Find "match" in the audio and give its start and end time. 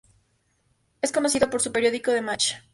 2.23-2.53